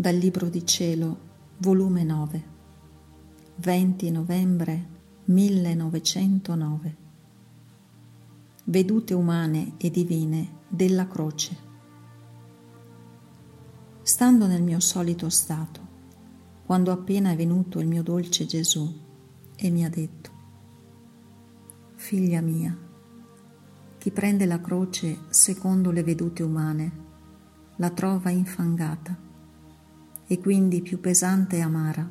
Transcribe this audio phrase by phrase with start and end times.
[0.00, 1.18] Dal Libro di Cielo,
[1.58, 2.44] volume 9,
[3.56, 4.86] 20 novembre
[5.24, 6.96] 1909.
[8.64, 11.54] Vedute umane e divine della croce.
[14.00, 15.86] Stando nel mio solito stato,
[16.64, 19.00] quando appena è venuto il mio dolce Gesù
[19.54, 20.30] e mi ha detto,
[21.96, 22.74] Figlia mia,
[23.98, 26.92] chi prende la croce secondo le vedute umane
[27.76, 29.28] la trova infangata
[30.32, 32.08] e quindi più pesante e amara.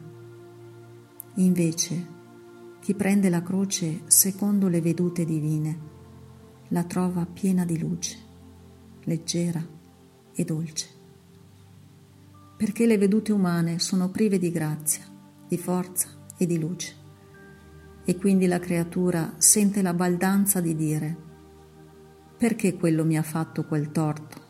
[1.35, 2.07] Invece,
[2.81, 5.79] chi prende la croce secondo le vedute divine,
[6.67, 8.17] la trova piena di luce,
[9.05, 9.65] leggera
[10.33, 10.87] e dolce.
[12.57, 15.05] Perché le vedute umane sono prive di grazia,
[15.47, 16.93] di forza e di luce.
[18.03, 21.17] E quindi la creatura sente la baldanza di dire,
[22.38, 24.48] perché quello mi ha fatto quel torto?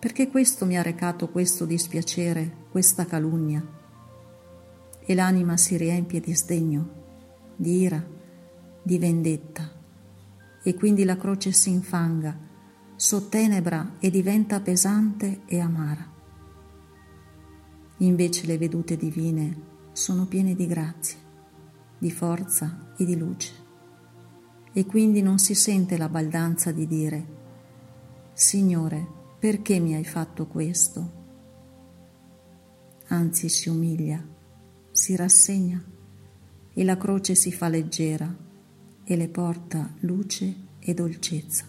[0.00, 3.62] Perché questo mi ha recato questo dispiacere, questa calunnia?
[4.98, 6.88] E l'anima si riempie di sdegno,
[7.54, 8.02] di ira,
[8.82, 9.70] di vendetta,
[10.62, 12.34] e quindi la croce si infanga,
[12.96, 16.10] sottenebra e diventa pesante e amara.
[17.98, 21.18] Invece le vedute divine sono piene di grazie,
[21.98, 23.52] di forza e di luce,
[24.72, 27.26] e quindi non si sente la baldanza di dire,
[28.32, 31.18] Signore, perché mi hai fatto questo?
[33.06, 34.22] Anzi si umilia,
[34.90, 35.82] si rassegna
[36.74, 38.36] e la croce si fa leggera
[39.02, 41.64] e le porta luce e dolcezza.